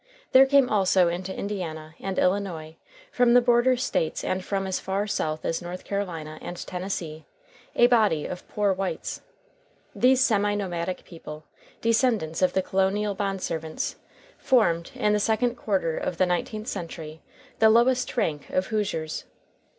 There 0.31 0.47
came 0.47 0.67
also 0.67 1.09
into 1.09 1.31
Indiana 1.31 1.93
and 1.99 2.17
Illinois, 2.17 2.75
from 3.11 3.35
the 3.35 3.39
border 3.39 3.77
States 3.77 4.23
and 4.23 4.43
from 4.43 4.65
as 4.65 4.79
far 4.79 5.05
south 5.05 5.45
as 5.45 5.61
North 5.61 5.83
Carolina 5.83 6.39
and 6.41 6.57
Tennessee, 6.57 7.23
a 7.75 7.85
body 7.85 8.25
of 8.25 8.47
"poor 8.49 8.73
whites." 8.73 9.21
These 9.95 10.19
semi 10.21 10.55
nomadic 10.55 11.03
people, 11.03 11.43
descendants 11.81 12.41
of 12.41 12.53
the 12.53 12.63
colonial 12.63 13.13
bond 13.13 13.43
servants, 13.43 13.97
formed, 14.39 14.89
in 14.95 15.13
the 15.13 15.19
second 15.19 15.53
quarter 15.53 15.99
of 15.99 16.17
the 16.17 16.25
nineteenth 16.25 16.67
century, 16.67 17.21
the 17.59 17.69
lowest 17.69 18.17
rank 18.17 18.49
of 18.49 18.65
Hoosiers. 18.69 19.25